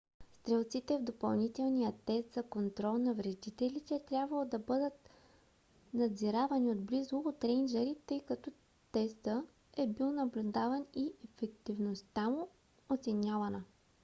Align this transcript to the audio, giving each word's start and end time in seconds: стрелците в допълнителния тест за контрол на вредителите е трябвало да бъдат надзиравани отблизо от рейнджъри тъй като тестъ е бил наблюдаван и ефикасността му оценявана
стрелците 0.41 0.97
в 0.97 1.01
допълнителния 1.03 1.93
тест 2.05 2.33
за 2.33 2.43
контрол 2.43 2.97
на 2.97 3.13
вредителите 3.13 3.95
е 3.95 3.99
трябвало 4.05 4.45
да 4.45 4.59
бъдат 4.59 5.09
надзиравани 5.93 6.71
отблизо 6.71 7.17
от 7.17 7.43
рейнджъри 7.43 7.95
тъй 8.07 8.19
като 8.19 8.51
тестъ 8.91 9.43
е 9.77 9.87
бил 9.87 10.11
наблюдаван 10.11 10.85
и 10.95 11.13
ефикасността 11.23 12.29
му 12.29 12.47
оценявана 12.89 13.63